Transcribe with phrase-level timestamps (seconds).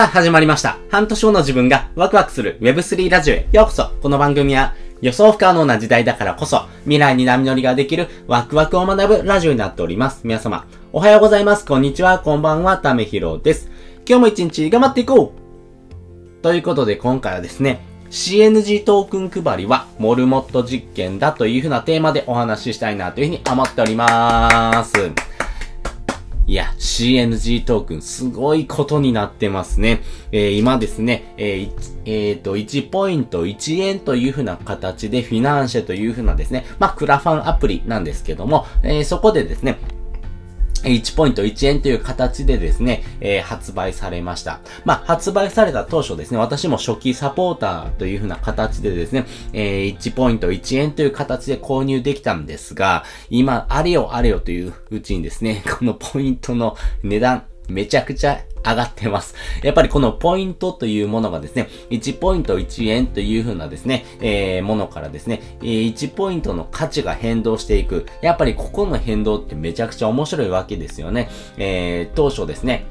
[0.00, 0.78] さあ、始まりました。
[0.88, 3.90] 半年後の自分がワクワクする Web3 ラジオへようこそ。
[4.00, 10.22] この番組は予想不可能な時代だからこそ未来に波乗りができるワクワクを学ぶラジオになっております。
[10.24, 11.66] 皆様、おはようございます。
[11.66, 12.18] こんにちは。
[12.18, 12.78] こんばんは。
[12.78, 13.68] ためひろです。
[14.08, 24.94] 今日も一日頑張っていこうということで今回はですね、CNG トークン配りはモルモット実験だというふうなテーマでお話ししたいなというふうに思っております。
[26.50, 30.02] いや、CNG トークン、すごいことになってますね。
[30.32, 31.70] えー、今ですね、えー、
[32.06, 39.78] えー、と、1ポイント1円というふうな形で、フィナンシェというふうなですね、まあ、クラファンアプリなんですけども、えー、そこでですね、
[40.84, 44.60] 1ポイント1円という形でですね、えー、発売されました。
[44.84, 59.34] まあ、発売された当初ですね、私も初期サポーターというふうな形でですね、えー、1ポイント1円という形で購入できたんですが、今、あれよあれよといううちにですね、このポイントの値段、めちゃくちゃ上がってます。
[59.62, 68.06] やっぱりこのポイントというものがですね、1ポイント1円という風なですね、えー、ものからですね、1ポイントの価値が変動していく。
[68.22, 71.28] やっぱりここの変動ってめちゃくちゃ面白いわけですよね。
[71.56, 72.86] えー、当初ですね、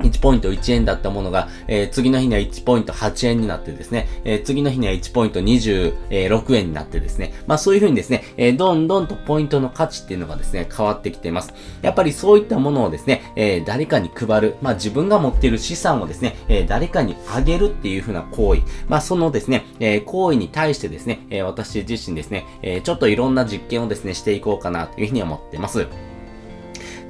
[0.00, 11.52] 1ポイント1円だったものが、えー、次の日には1ポイント8円になってですね、えー、次の日には1ポイント26円になってですね、まあそういう風にですね、えー、どんどんとポイントの価値っていうのがですね、変わってきています。
[11.82, 25.86] やっぱりそういったものをですね、えー、誰かに配る、まあ自分が持っている資産をですね、えー、誰かにあげるっていう風な行為、まあそのですね、えー、行為に対してですね、えー、私自身ですね、えー、ちょっといろんな実験をですね、していこうかなというふうに思っています。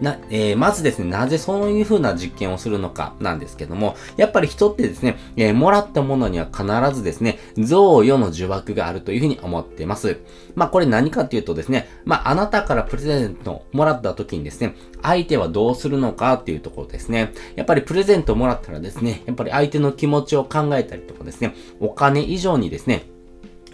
[0.01, 10.19] な、えー、まずですね、なぜそういう風な実験をするのかなんですけども、やっぱり人ってですね、えー、もらったものには必ずですね、贈与の呪縛があるという風に思っています。
[10.55, 17.33] まあこれ何かっていうとですね、まああなたからプレゼントをもらった時にですね、相手はどうするのかっていうところですね。
[17.57, 23.05] やっぱりプレゼントをもらったらですね、やっぱり相手の気持ちを考えたりとかですね、お金以上にですね、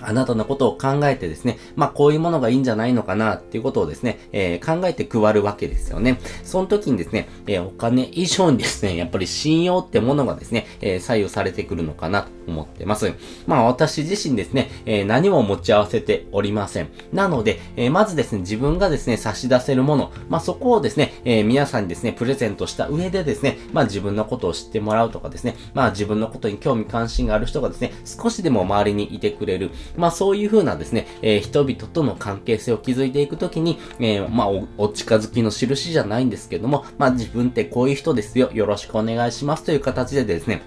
[0.00, 6.18] あなたのことを考えてですね、まあこういうものがいいんじゃないのかなっていうことをですね、えー、考えて配るわけですよね。
[6.44, 13.12] その時にですね、えー、お金以上にですね、 やっぱり信用ってものがですね、えー、左右されてくるのかなと思ってます。
[13.46, 16.88] まあ私自身ですね、え何も持ち合わせておりません。
[17.12, 40.62] なので、えまずですね、自分がですね、差し出せるもの、まあそこをですね、え皆さんにですね、プレゼントした上でですね、まあ自分のことを知ってもらうとかですね、まあ自分のことに興味関心がある人がですね、少しでも周りにいてくれる、まあそういう風なですね、えー、人々との関係性を築いていくときに、えー、まあお、お近づきの印じゃないんですけども、まあ自分ってこういう人ですよ、よろしくお願いしますという形でですね、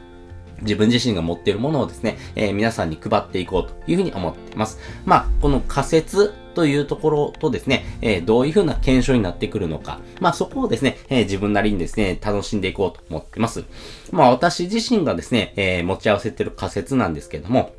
[0.61, 4.79] 自分自身が持っているものをですね、えー、皆さんに配っていこうというふうに思っています。
[5.05, 9.99] まあ、この仮説というところとですね、えー、どういうふうな検証になってくるのか。
[10.19, 13.63] まあそこをですね、えー、自分なりにですね、楽しんでいこうと思ってます。
[14.11, 17.71] まあ私自身がですね、え、持ち合わせてる仮説なんですけども、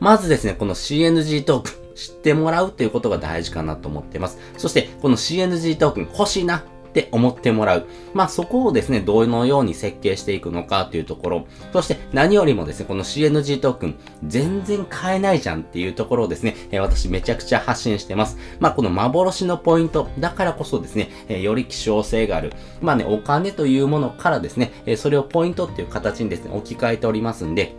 [0.00, 4.38] まずですね、この CNG トークン、知ってもらうっていうことが大事かなと思ってます。
[4.56, 6.64] そして、この CNG トークン欲しいな
[6.94, 7.86] って思ってもらう。
[8.14, 11.46] まあそこをですね、どのように設計していくのかというところ。
[11.72, 18.38] そして何よりもですね、この CNG トークン、全然買えないじゃんっていうところをですね、え私めちゃくちゃ発信してます。
[18.60, 22.52] まあこの幻のポイント、だからこそですね、えより希少性がある。
[22.80, 27.76] まあね、お金というものからですね、えそれをポイントっていう形にですね、置き換えておりますんで、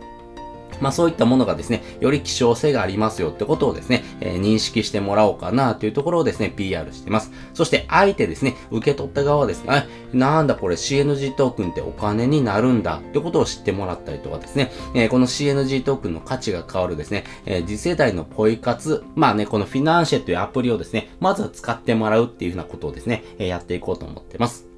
[0.80, 7.30] まあそういったものがですね、より希少性がありますよってことをですね、えー、認識してもらおうかなというところをですね、PR してます。
[7.54, 24.75] そして相手ですね、受け取った側はですね、なんだこれ CNG トークンってお金になるんだってことを知ってもらったりとかですね、えー、この CNG トークンの価値が変わるですね、えー、次世代のポイ活、まあね、このフィナンシェというアプリをですね、まずは使ってもらうっていうふうなことをですね、え、やっていこうと思ってます。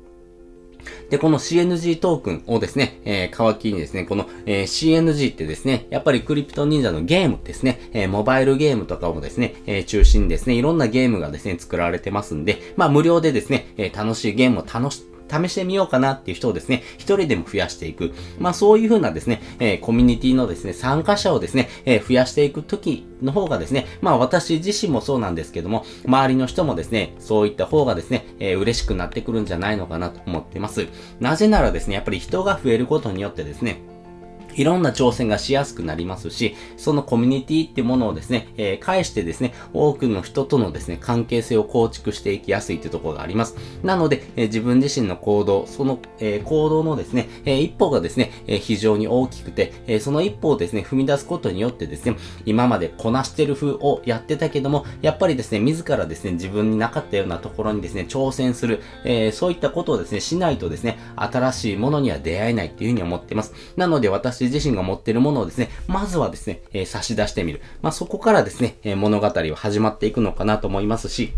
[1.10, 18.12] で、この CNG トークンをですね、えー、皮切りにですね、この、えー、CNG ってですね、やっぱりクリプト忍者のゲームですね、えー、モバイルゲームとかもですね、えー、中心にですね、いろんなゲームがですね、作られてますんで、まあ無料でですね、えー、楽しいゲームを楽し、試してみようかなっていう人をですね、一人でも増やしていく。
[18.38, 30.86] まあそういうふうなですね、えー、コミュニティのですね、参加者をですね、えー、増やしていくときの方がですね、まあ私自身もそうなんですけども、周りの人もですね、そういった方がですね、えー、嬉しくなってくるんじゃないのかなと思ってます。
[31.20, 33.80] なぜならですね、やっぱり人が増えることによってですね、
[34.54, 43.56] いろんな挑戦がしやすくなりますし、そのコミュニティってものをですね、えー、返してですね、多くの人とのですね、関係性を構築していきやすいってところがあります。
[43.82, 63.52] なので、えー、自分自身の行動、その、えー、行動のですね、え、一歩がですね、え、非常に大きくて、え、その一歩をですね、踏み出すことによってですね、今までこなしてる風をやってたけども、やっぱりですね、自らですね、自分になかったようなところにですね、挑戦する、え、そういったことをですね、しないとですね、新しいものには出会えないっていうふうに思っています。
[63.76, 67.60] なので、私自身が持っているものをですね、まずはですね、えー、差し出してみる。
[67.82, 71.32] まあ、そこからですね、えー、物語は始まっていくのかなと思いますし、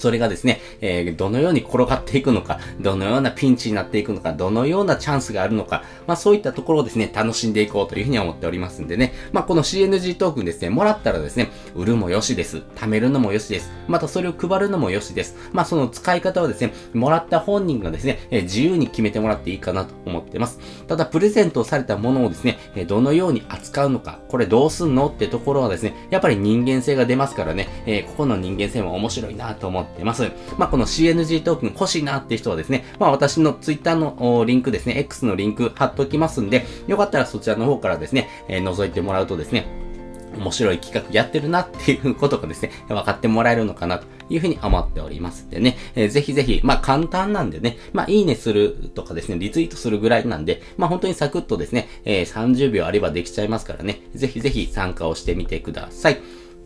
[0.00, 12.62] それがですね、えー、どのように転がっていくのか、どのようなピンチになっていくのか、どのようなチャンスがあるのか、まあそういったところをですね、楽しんでいこうというふうに思っておりますんでね、まあこの CNG トークンですね、もらったらですね、売るもよしです。
[12.76, 13.70] 貯めるのもよしです。
[13.88, 15.36] またそれを配るのもよしです。
[15.52, 20.58] まあその使い方はですね、もらった本人がですね、えー、自由に決めてもらっていいかなと思ってます。
[20.86, 30.30] ただ、プレゼントされたものをですね、えー、どのように扱うのか、これどうすんのってところはですね、やっぱり人間性が出ますからね、えー、ここの人間性も面白いなと思ってます。
[30.58, 39.66] まあこの CNG トークン欲しいなっていう人はですね、まあ私の Twitter のリンクですね、X のリンク貼っときますんで、よかったらそちらの方からですね、えー、覗いてもらうとですね、
[40.36, 56.20] 面白い企画やってるなっていうことがですね、分かってもらえるのかなというふうに思っておりますんでね、えー、ぜひぜひ、まあ簡単なんでね、まあいいねするとかですね、リツイートするぐらいなんで、まあ本当にサクッとですね、えー、30秒あればできちゃいますからね、ぜひぜひ参加をしてみてください。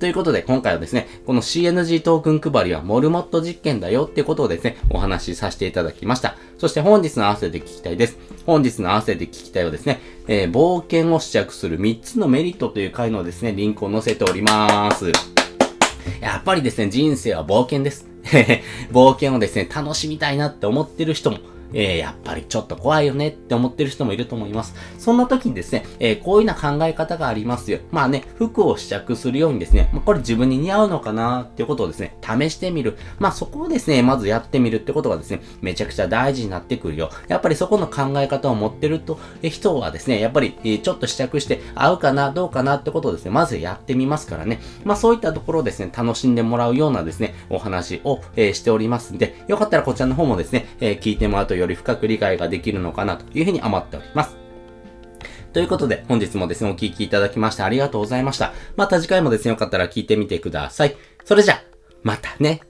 [0.05, 6.37] ということで、今回はですね、この CNG トークン配りはモルモット実験だよってことをですね、お話しさせていただきました。
[6.59, 8.19] そして本日の合わせて聞きたいです。
[8.45, 15.11] 本日の合わせて聞きたいはですね、えー、冒険を試着する3つのメリットという回のですね、リンクを載せております。
[16.21, 18.07] やっぱりですね、人生は冒険です。
[18.93, 21.39] 冒険をですね、楽しみたいなって思ってる人も、
[21.73, 24.75] えー、やっぱりちょっと怖いよねって思ってる人もいると思います。
[24.99, 27.79] そんな時にですね、えー、こういうような考え方がありますよ。
[27.91, 32.97] まあね、服を試着するようにですね、まあ、これ自分に似合うのかなっていうことをですね、試してみる。
[33.19, 37.11] まあそこをですね、まずやってみるってことがですね、めちゃくちゃ大事になってくるよ。
[37.29, 44.61] やっぱりそこの考え方を持ってると、え人はですね、やっぱり、えちょっと試着して合うかな、どうかなってことをですね、まずやってみますからね。
[44.85, 54.37] まあそういったところをですね、楽しんでもらうようなですね、お話を、えー、しておりますんで、よかったらこちらの方もですね、え、聞いてもらうととより深く理解ができるのかなというふうに思っております。
[55.53, 58.53] ということで、本日もですね、お聴きいただきましてありがとうございました。
[58.77, 60.97] また次回もですね、よかったら聞いてみてください。
[61.25, 61.63] それじゃ、
[62.03, 62.61] またね。